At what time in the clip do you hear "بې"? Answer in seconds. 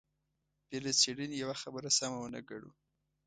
0.67-0.77